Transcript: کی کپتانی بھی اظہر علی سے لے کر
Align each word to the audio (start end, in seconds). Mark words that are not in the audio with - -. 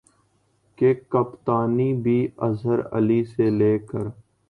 کی 0.77 0.93
کپتانی 1.09 1.91
بھی 2.03 2.17
اظہر 2.47 2.79
علی 2.97 3.23
سے 3.35 3.49
لے 3.49 3.77
کر 3.89 4.07